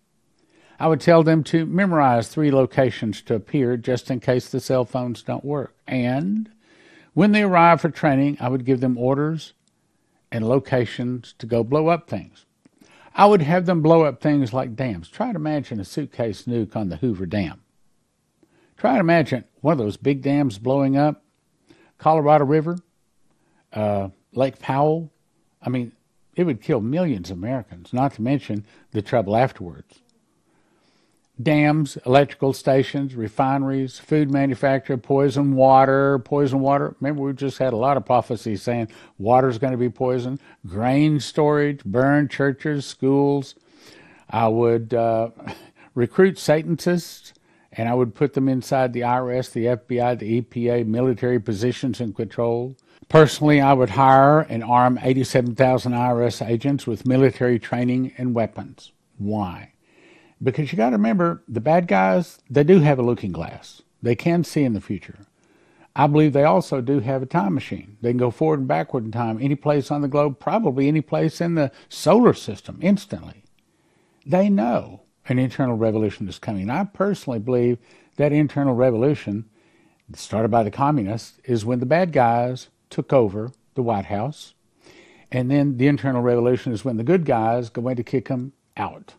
I 0.80 0.88
would 0.88 1.00
tell 1.00 1.22
them 1.22 1.44
to 1.46 1.68
memorize 1.68 2.28
three 2.28 2.50
locations 2.50 3.22
to 3.24 3.36
appear 3.36 3.78
just 3.78 4.10
in 4.10 4.20
case 4.20 4.50
the 4.50 4.60
cell 4.60 4.84
phones 4.84 5.22
don't 5.22 5.46
work. 5.46 5.76
And 5.86 6.50
when 7.14 7.34
they 7.34 7.44
arrive 7.44 7.82
for 7.82 7.90
training, 7.90 8.38
I 8.40 8.50
would 8.50 8.66
give 8.66 8.80
them 8.80 8.98
orders 8.98 9.54
and 10.32 10.48
locations 10.48 11.36
to 11.38 11.46
go 11.46 11.64
blow 11.64 11.90
up 11.90 12.10
things. 12.10 12.46
I 13.14 13.28
would 13.28 13.44
have 13.44 13.68
them 13.68 13.82
blow 13.82 14.06
up 14.06 14.22
things 14.22 14.54
like 14.54 14.76
dams. 14.76 15.08
Try 15.08 15.32
to 15.32 15.36
imagine 15.36 15.80
a 15.80 15.86
suitcase 15.86 16.44
nuke 16.44 16.76
on 16.76 16.90
the 16.90 16.96
Hoover 16.96 17.28
Dam. 17.28 17.62
Try 18.78 18.94
to 18.94 19.00
imagine 19.02 19.44
one 19.60 19.74
of 19.74 19.78
those 19.78 19.98
big 19.98 20.24
dams 20.24 20.58
blowing 20.58 20.98
up, 20.98 21.24
Colorado 22.00 22.46
River, 22.46 22.80
uh, 23.74 24.10
Lake 24.34 24.60
Powell. 24.60 25.12
I 25.62 25.70
mean, 25.70 25.92
it 26.36 26.46
would 26.46 26.62
kill 26.62 26.82
millions 26.82 27.30
of 27.30 27.38
Americans, 27.38 27.94
not 27.94 28.14
to 28.14 28.22
mention 28.22 28.66
the 28.92 29.02
trouble 29.02 29.36
afterwards 29.36 30.02
dams, 31.44 31.98
electrical 32.06 32.54
stations, 32.54 33.16
refineries, 33.16 34.00
food 34.00 34.32
manufacture, 34.32 34.98
poison 34.98 35.56
water, 35.56 36.20
poison 36.20 36.60
water. 36.60 36.96
Remember, 37.00 37.24
we 37.24 37.34
just 37.34 37.58
had 37.58 37.74
a 37.74 37.78
lot 37.78 37.98
of 37.98 38.06
prophecies 38.06 38.62
saying 38.62 38.90
water's 39.18 39.58
going 39.58 39.72
to 39.72 39.78
be 39.78 39.90
poisoned, 39.90 40.40
grain 40.68 41.20
storage, 41.20 41.84
burn 41.84 42.28
churches, 42.28 42.86
schools. 42.86 43.56
I 44.30 44.48
would 44.48 44.94
uh, 44.94 45.30
recruit 45.96 46.38
Satanists 46.38 47.34
and 47.74 47.88
I 47.88 47.94
would 47.94 48.14
put 48.14 48.34
them 48.34 48.50
inside 48.50 48.92
the 48.94 49.02
IRS, 49.02 49.52
the 49.52 49.66
FBI, 49.66 50.20
the 50.20 50.42
EPA, 50.42 50.86
military 50.86 51.40
positions 51.40 52.02
and 52.02 52.16
control. 52.16 52.76
Personally, 53.12 53.60
I 53.60 53.74
would 53.74 53.90
hire 53.90 54.40
and 54.40 54.64
arm 54.64 54.98
87,000 55.02 55.92
IRS 55.92 56.48
agents 56.48 56.88
with 56.88 57.06
military 57.06 57.60
training 57.60 58.14
and 58.18 58.34
weapons. 58.34 58.94
Why? 59.18 59.74
Because 60.42 60.72
you 60.72 60.78
got 60.78 60.92
to 60.92 60.96
remember, 60.96 61.44
the 61.46 61.60
bad 61.60 61.90
guys, 61.90 62.40
they 62.50 62.64
do 62.64 62.80
have 62.80 63.00
a 63.00 63.04
looking 63.04 63.34
glass. 63.34 63.82
They 64.02 64.16
can 64.16 64.46
see 64.46 64.64
in 64.64 64.72
the 64.72 64.80
future. 64.80 65.26
I 65.94 66.08
believe 66.08 66.32
they 66.32 66.46
also 66.46 66.80
do 66.80 67.02
have 67.02 67.22
a 67.22 67.26
time 67.26 67.54
machine. 67.54 67.98
They 68.00 68.12
can 68.12 68.18
go 68.18 68.32
forward 68.32 68.60
and 68.60 68.68
backward 68.70 69.04
in 69.04 69.12
time, 69.12 69.40
any 69.42 69.56
place 69.56 69.92
on 69.92 70.00
the 70.00 70.08
globe, 70.08 70.40
probably 70.40 70.88
any 70.88 71.02
place 71.02 71.42
in 71.42 71.56
the 71.56 71.70
solar 71.90 72.34
system, 72.34 72.80
instantly. 72.82 73.44
They 74.26 74.48
know 74.48 75.02
an 75.28 75.38
internal 75.38 75.76
revolution 75.76 76.30
is 76.30 76.40
coming. 76.40 76.70
I 76.70 76.86
personally 76.86 77.40
believe 77.40 77.78
that 78.16 78.32
internal 78.32 78.74
revolution, 78.74 79.50
started 80.16 80.50
by 80.50 80.64
the 80.64 80.72
communists, 80.72 81.42
is 81.44 81.66
when 81.66 81.82
the 81.82 81.86
bad 81.86 82.14
guys 82.14 82.70
took 82.92 83.12
over 83.12 83.52
the 83.74 83.82
White 83.82 84.06
House. 84.06 84.54
And 85.32 85.50
then 85.50 85.78
the 85.78 85.88
internal 85.88 86.22
revolution 86.22 86.74
is 86.74 86.84
when 86.84 86.98
the 86.98 87.04
good 87.04 87.26
guys 87.26 87.70
go 87.70 87.88
in 87.88 87.96
to 87.96 88.04
kick 88.04 88.28
them 88.28 88.54
out. 88.76 89.16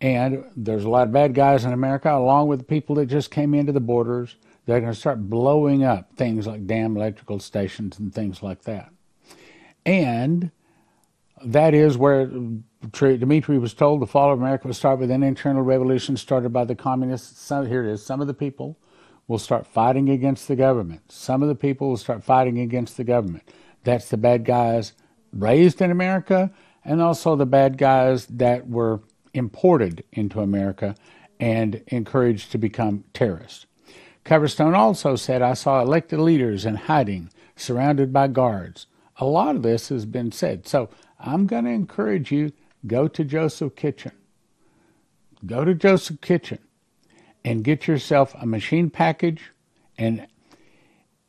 And 0.00 0.44
there's 0.56 0.84
a 0.84 0.90
lot 0.90 1.06
of 1.06 1.12
bad 1.12 1.32
guys 1.32 1.64
in 1.64 1.72
America, 1.72 2.12
along 2.12 2.48
with 2.48 2.58
the 2.58 2.64
people 2.64 2.96
that 2.96 3.06
just 3.06 3.30
came 3.30 3.54
into 3.54 3.72
the 3.72 3.80
borders. 3.80 4.36
They're 4.66 4.80
going 4.80 4.92
to 4.92 4.98
start 4.98 5.30
blowing 5.30 5.84
up 5.84 6.16
things 6.16 6.46
like 6.46 6.66
dam 6.66 6.96
electrical 6.96 7.38
stations 7.38 7.98
and 7.98 8.12
things 8.12 8.42
like 8.42 8.62
that. 8.62 8.92
And 9.86 10.50
that 11.44 11.74
is 11.74 11.96
where 11.96 12.26
Dmitri 12.90 13.58
was 13.58 13.74
told 13.74 14.00
the 14.00 14.06
fall 14.06 14.32
of 14.32 14.40
America 14.40 14.66
would 14.66 14.76
start 14.76 14.98
with 14.98 15.10
an 15.10 15.22
internal 15.22 15.62
revolution 15.62 16.16
started 16.16 16.52
by 16.52 16.64
the 16.64 16.74
communists. 16.74 17.40
Some, 17.40 17.66
here 17.66 17.84
it 17.84 17.92
is. 17.92 18.04
Some 18.04 18.20
of 18.20 18.26
the 18.26 18.34
people 18.34 18.76
will 19.32 19.38
start 19.38 19.66
fighting 19.66 20.10
against 20.10 20.46
the 20.46 20.54
government. 20.54 21.10
Some 21.10 21.42
of 21.42 21.48
the 21.48 21.54
people 21.54 21.88
will 21.88 21.96
start 21.96 22.22
fighting 22.22 22.58
against 22.58 22.98
the 22.98 23.02
government. 23.02 23.50
That's 23.82 24.10
the 24.10 24.18
bad 24.18 24.44
guys 24.44 24.92
raised 25.32 25.80
in 25.80 25.90
America 25.90 26.52
and 26.84 27.00
also 27.00 27.34
the 27.34 27.46
bad 27.46 27.78
guys 27.78 28.26
that 28.26 28.68
were 28.68 29.00
imported 29.32 30.04
into 30.12 30.42
America 30.42 30.94
and 31.40 31.82
encouraged 31.86 32.52
to 32.52 32.58
become 32.58 33.04
terrorists. 33.14 33.64
Coverstone 34.22 34.76
also 34.76 35.16
said, 35.16 35.40
I 35.40 35.54
saw 35.54 35.80
elected 35.80 36.20
leaders 36.20 36.66
in 36.66 36.74
hiding, 36.74 37.30
surrounded 37.56 38.12
by 38.12 38.28
guards. 38.28 38.86
A 39.16 39.24
lot 39.24 39.56
of 39.56 39.62
this 39.62 39.88
has 39.88 40.04
been 40.04 40.30
said. 40.30 40.68
So 40.68 40.90
I'm 41.18 41.46
going 41.46 41.64
to 41.64 41.70
encourage 41.70 42.30
you 42.30 42.52
go 42.86 43.08
to 43.08 43.24
Joseph 43.24 43.76
Kitchen. 43.76 44.12
Go 45.46 45.64
to 45.64 45.74
Joseph 45.74 46.20
Kitchen 46.20 46.58
and 47.44 47.64
get 47.64 47.86
yourself 47.86 48.34
a 48.40 48.46
machine 48.46 48.90
package. 48.90 49.50
And 49.98 50.26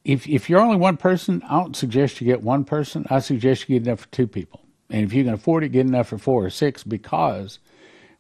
if, 0.04 0.28
if 0.28 0.50
you're 0.50 0.60
only 0.60 0.78
one 0.78 0.98
person, 0.98 1.42
I 1.48 1.60
don't 1.60 1.76
suggest 1.76 2.22
you 2.22 2.28
get 2.28 2.42
one 2.42 2.66
person. 2.66 3.06
I 3.10 3.20
suggest 3.20 3.68
you 3.68 3.80
get 3.80 3.88
enough 3.88 4.02
for 4.02 4.12
two 4.12 4.28
people. 4.28 4.62
And 4.90 5.04
if 5.04 5.14
you 5.14 5.24
can 5.24 5.34
afford 5.34 5.64
it, 5.64 5.70
get 5.70 5.86
enough 5.86 6.10
for 6.10 6.18
four 6.18 6.46
or 6.46 6.50
six 6.50 6.84
because 6.84 7.60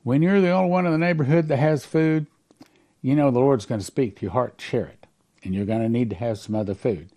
when 0.04 0.22
you're 0.22 0.42
the 0.42 0.50
only 0.50 0.70
one 0.70 0.86
in 0.86 0.92
the 0.92 0.98
neighborhood 0.98 1.48
that 1.48 1.58
has 1.58 1.86
food, 1.86 2.26
you 3.02 3.16
know 3.16 3.32
the 3.32 3.40
Lord's 3.40 3.66
going 3.66 3.80
to 3.80 3.86
speak 3.86 4.18
to 4.18 4.22
your 4.24 4.32
heart 4.32 4.60
share 4.60 4.88
it. 4.88 5.06
And 5.44 5.54
you're 5.54 5.66
going 5.66 5.82
to 5.82 5.90
need 5.90 6.10
to 6.10 6.16
have 6.16 6.40
some 6.40 6.56
other 6.56 6.74
food. 6.74 7.10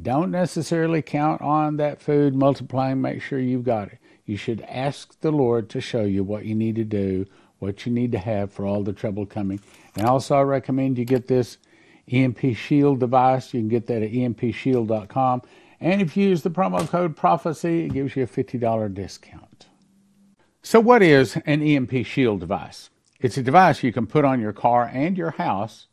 Don't 0.00 0.30
necessarily 0.30 1.02
count 1.02 1.42
on 1.42 1.76
that 1.76 2.00
food 2.00 2.34
multiplying, 2.34 3.00
make 3.00 3.20
sure 3.20 3.38
you've 3.38 3.64
got 3.64 3.88
it. 3.88 3.98
You 4.24 4.36
should 4.36 4.62
ask 4.62 5.20
the 5.20 5.32
Lord 5.32 5.68
to 5.70 5.80
show 5.80 6.02
you 6.02 6.24
what 6.24 6.44
you 6.44 6.54
need 6.54 6.76
to 6.76 6.84
do, 6.84 7.26
what 7.62 7.86
you 7.86 7.92
need 7.92 8.10
to 8.10 8.18
have 8.18 8.52
for 8.52 8.66
all 8.66 8.82
the 8.82 8.92
trouble 8.92 9.24
coming. 9.24 9.60
And 9.94 10.04
also, 10.04 10.34
I 10.34 10.42
recommend 10.42 10.98
you 10.98 11.04
get 11.04 11.28
this 11.28 11.58
EMP 12.10 12.56
Shield 12.56 12.98
device. 12.98 13.54
You 13.54 13.60
can 13.60 13.68
get 13.68 13.86
that 13.86 14.02
at 14.02 14.10
empshield.com. 14.10 15.42
And 15.80 16.02
if 16.02 16.16
you 16.16 16.28
use 16.28 16.42
the 16.42 16.50
promo 16.50 16.88
code 16.88 17.16
PROPHECY, 17.16 17.86
it 17.86 17.92
gives 17.92 18.16
you 18.16 18.24
a 18.24 18.26
$50 18.26 18.92
discount. 18.92 19.66
So, 20.62 20.80
what 20.80 21.02
is 21.02 21.36
an 21.46 21.62
EMP 21.62 22.04
Shield 22.04 22.40
device? 22.40 22.90
It's 23.20 23.36
a 23.36 23.42
device 23.44 23.84
you 23.84 23.92
can 23.92 24.08
put 24.08 24.24
on 24.24 24.40
your 24.40 24.52
car 24.52 24.90
and 24.92 25.16
your 25.16 25.30
house 25.30 25.86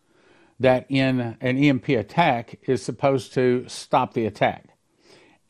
that, 0.60 0.88
in 0.90 1.38
an 1.40 1.58
EMP 1.64 1.90
attack, 1.90 2.58
is 2.64 2.82
supposed 2.82 3.32
to 3.36 3.66
stop 3.68 4.16
the 4.16 4.26
attack. 4.26 4.70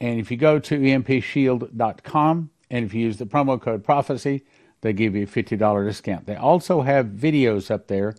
And 0.02 0.20
if 0.20 0.32
you 0.32 0.36
go 0.36 0.60
to 0.60 0.80
empshield.com 0.80 2.50
and 2.70 2.86
if 2.86 2.94
you 2.94 3.06
use 3.06 3.18
the 3.18 3.26
promo 3.26 3.60
code 3.60 3.86
PROPHECY, 3.86 4.44
they 4.82 4.94
give 4.94 5.16
you 5.16 5.24
a 5.24 5.28
$50 5.28 5.86
discount. 5.86 6.26
They 6.26 6.36
also 6.36 6.82
have 6.82 7.08
videos 7.08 7.70
up 7.70 7.88
there, 7.88 8.16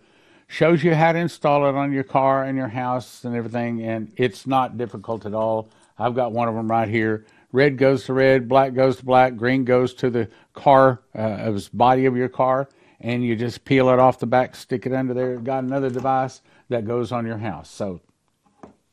shows 0.46 0.84
you 0.84 0.94
how 0.94 1.12
to 1.12 1.18
install 1.18 1.66
it 1.66 1.74
on 1.74 1.92
your 1.92 2.04
car 2.04 2.44
and 2.44 2.56
your 2.56 2.68
house 2.68 3.24
and 3.24 3.34
everything, 3.34 3.82
and 3.82 4.12
it's 4.16 4.46
not 4.46 4.76
difficult 4.76 5.26
at 5.26 5.34
all. 5.34 5.70
I've 5.98 6.14
got 6.14 6.32
one 6.32 6.48
of 6.48 6.54
them 6.54 6.70
right 6.70 6.88
here. 6.88 7.24
Red 7.52 7.78
goes 7.78 8.04
to 8.04 8.12
red, 8.12 8.48
black 8.48 8.74
goes 8.74 8.98
to 8.98 9.04
black, 9.04 9.36
green 9.36 9.64
goes 9.64 9.92
to 9.94 10.10
the 10.10 10.28
car, 10.54 11.02
uh, 11.14 11.58
body 11.72 12.06
of 12.06 12.16
your 12.16 12.28
car, 12.28 12.68
and 13.00 13.24
you 13.24 13.34
just 13.34 13.64
peel 13.64 13.88
it 13.88 13.98
off 13.98 14.18
the 14.18 14.26
back, 14.26 14.54
stick 14.54 14.86
it 14.86 14.92
under 14.92 15.14
there. 15.14 15.36
Got 15.36 15.64
another 15.64 15.90
device 15.90 16.42
that 16.68 16.86
goes 16.86 17.10
on 17.10 17.26
your 17.26 17.38
house. 17.38 17.68
So, 17.70 18.00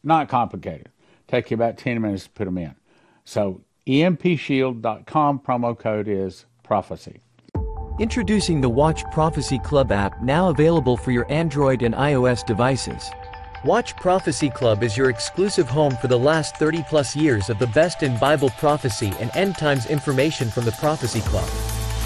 not 0.04 0.30
complicated. 0.30 0.90
Take 1.28 1.52
you 1.52 1.56
about 1.56 1.78
10 1.78 2.02
minutes 2.02 2.24
to 2.24 2.30
put 2.32 2.46
them 2.46 2.58
in. 2.58 2.76
So, 3.26 3.62
empshield.com 3.86 5.40
promo 5.40 5.78
code 5.78 6.08
is 6.08 6.46
prophecy. 6.64 7.22
Introducing 8.00 8.62
the 8.62 8.70
Watch 8.70 9.04
Prophecy 9.06 9.58
Club 9.58 9.92
app 9.92 10.22
now 10.22 10.50
available 10.50 10.96
for 10.96 11.10
your 11.10 11.26
Android 11.32 11.82
and 11.82 11.96
iOS 11.96 12.46
devices. 12.46 13.10
Watch 13.66 13.96
Prophecy 13.96 14.52
Club 14.52 14.84
is 14.84 14.96
your 14.96 15.10
exclusive 15.10 15.68
home 15.68 15.96
for 15.96 16.08
the 16.08 16.20
last 16.20 16.58
30 16.58 16.84
plus 16.84 17.16
years 17.16 17.50
of 17.50 17.58
the 17.58 17.66
best 17.66 18.04
in 18.04 18.16
Bible 18.20 18.52
prophecy 18.52 19.12
and 19.20 19.36
end 19.36 19.58
times 19.58 19.88
information 19.88 20.52
from 20.52 20.66
the 20.66 20.74
Prophecy 20.74 21.22
Club. 21.22 21.50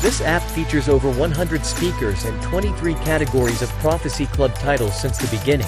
This 0.02 0.22
app 0.22 0.44
features 0.44 0.88
over 0.88 1.12
100 1.12 1.66
speakers 1.66 2.24
and 2.24 2.42
23 2.42 2.94
categories 2.94 3.62
of 3.62 3.68
Prophecy 3.80 4.28
Club 4.28 4.54
titles 4.56 4.98
since 4.98 5.18
the 5.18 5.38
beginning. 5.38 5.68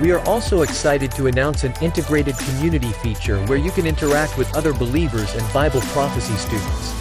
We 0.00 0.12
are 0.12 0.20
also 0.20 0.62
excited 0.62 1.12
to 1.12 1.26
announce 1.26 1.64
an 1.64 1.74
integrated 1.82 2.38
community 2.38 2.92
feature 3.02 3.44
where 3.44 3.58
you 3.58 3.70
can 3.72 3.86
interact 3.86 4.38
with 4.38 4.56
other 4.56 4.72
believers 4.72 5.34
and 5.34 5.52
Bible 5.52 5.82
prophecy 5.82 6.36
students. 6.36 6.97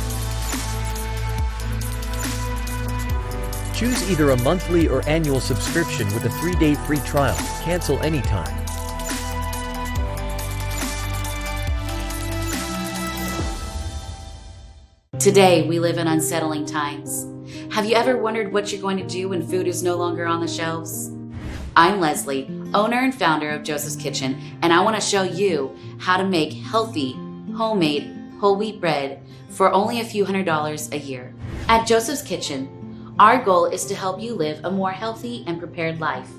Choose 3.78 4.10
either 4.10 4.32
a 4.32 4.38
monthly 4.42 4.88
or 4.88 5.08
annual 5.08 5.40
subscription 5.40 6.08
with 6.08 6.26
a 6.26 6.32
three-day 6.32 6.74
free 6.74 6.98
trial. 7.02 7.38
Cancel 7.62 8.00
anytime. 8.00 8.66
Today, 15.20 15.68
we 15.68 15.80
live 15.80 16.00
in 16.00 16.08
unsettling 16.08 16.66
times. 16.66 17.28
Have 17.72 17.86
you 17.86 17.94
ever 17.94 18.18
wondered 18.18 18.52
what 18.52 18.72
you're 18.72 18.82
going 18.82 18.98
to 18.98 19.06
do 19.06 19.30
when 19.30 19.46
food 19.48 19.68
is 19.68 19.84
no 19.84 19.96
longer 19.96 20.26
on 20.26 20.42
the 20.42 20.48
shelves? 20.48 21.12
I'm 21.76 22.00
Leslie, 22.00 22.50
owner 22.74 22.98
and 22.98 23.14
founder 23.14 23.52
of 23.52 23.62
Joseph's 23.62 23.96
Kitchen, 23.96 24.42
and 24.64 24.74
I 24.74 24.82
want 24.82 24.96
to 24.96 25.08
show 25.08 25.22
you 25.22 25.78
how 26.00 26.18
to 26.18 26.26
make 26.26 26.52
healthy, 26.52 27.14
homemade, 27.56 28.12
whole 28.40 28.56
wheat 28.56 28.82
bread 28.82 29.22
for 29.50 29.72
only 29.72 30.00
a 30.00 30.06
few 30.06 30.26
hundred 30.26 30.48
dollars 30.48 30.92
a 30.92 30.98
year. 30.98 31.36
At 31.68 31.86
Joseph's 31.86 32.24
Kitchen, 32.24 32.77
our 33.20 33.44
goal 33.44 33.66
is 33.66 33.86
to 33.86 33.96
help 33.96 34.22
you 34.22 34.36
live 34.36 34.64
a 34.64 34.70
more 34.70 34.92
healthy 34.92 35.44
and 35.48 35.58
prepared 35.58 36.00
life. 36.00 36.30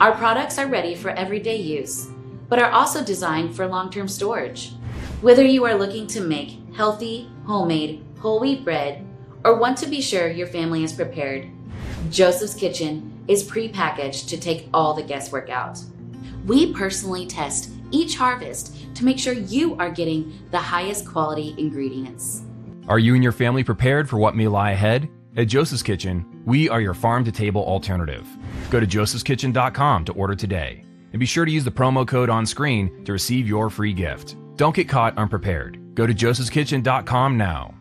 Our 0.00 0.12
products 0.12 0.58
are 0.58 0.66
ready 0.66 0.96
for 0.96 1.10
everyday 1.10 1.56
use, 1.56 2.08
but 2.48 2.58
are 2.58 2.72
also 2.72 3.04
designed 3.04 3.54
for 3.54 3.68
long 3.68 3.88
term 3.88 4.08
storage. 4.08 4.72
Whether 5.20 5.44
you 5.44 5.64
are 5.64 5.76
looking 5.76 6.08
to 6.08 6.20
make 6.20 6.58
healthy, 6.74 7.30
homemade, 7.46 8.04
whole 8.18 8.40
wheat 8.40 8.64
bread, 8.64 9.06
or 9.44 9.58
want 9.58 9.78
to 9.78 9.86
be 9.86 10.00
sure 10.00 10.28
your 10.28 10.48
family 10.48 10.82
is 10.82 10.92
prepared, 10.92 11.48
Joseph's 12.10 12.54
Kitchen 12.54 13.24
is 13.28 13.44
pre-packaged 13.44 14.28
to 14.28 14.36
take 14.36 14.68
all 14.74 14.94
the 14.94 15.02
guesswork 15.04 15.50
out. 15.50 15.78
We 16.46 16.72
personally 16.72 17.26
test 17.26 17.70
each 17.92 18.16
harvest 18.16 18.74
to 18.96 19.04
make 19.04 19.20
sure 19.20 19.34
you 19.34 19.76
are 19.76 19.90
getting 19.90 20.36
the 20.50 20.58
highest 20.58 21.06
quality 21.06 21.54
ingredients. 21.58 22.42
Are 22.88 22.98
you 22.98 23.14
and 23.14 23.22
your 23.22 23.30
family 23.30 23.62
prepared 23.62 24.08
for 24.08 24.16
what 24.16 24.34
may 24.34 24.48
lie 24.48 24.72
ahead? 24.72 25.08
At 25.34 25.48
Joseph's 25.48 25.82
Kitchen, 25.82 26.42
we 26.44 26.68
are 26.68 26.82
your 26.82 26.92
farm 26.92 27.24
to 27.24 27.32
table 27.32 27.64
alternative. 27.64 28.26
Go 28.70 28.80
to 28.80 28.86
josephskitchen.com 28.86 30.04
to 30.04 30.12
order 30.12 30.34
today. 30.34 30.84
And 31.12 31.20
be 31.20 31.26
sure 31.26 31.46
to 31.46 31.50
use 31.50 31.64
the 31.64 31.70
promo 31.70 32.06
code 32.06 32.28
on 32.28 32.44
screen 32.44 33.04
to 33.04 33.12
receive 33.12 33.48
your 33.48 33.70
free 33.70 33.94
gift. 33.94 34.36
Don't 34.56 34.76
get 34.76 34.88
caught 34.88 35.16
unprepared. 35.16 35.94
Go 35.94 36.06
to 36.06 36.12
josephskitchen.com 36.12 37.38
now. 37.38 37.74